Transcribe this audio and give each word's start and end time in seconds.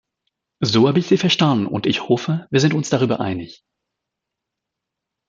So 0.63 0.87
habe 0.87 0.97
ich 0.97 1.05
Sie 1.05 1.17
verstanden, 1.19 1.67
und 1.67 1.85
ich 1.85 2.09
hoffe, 2.09 2.47
wir 2.49 2.59
sind 2.59 2.73
uns 2.73 2.89
darüber 2.89 3.19
einig. 3.19 3.63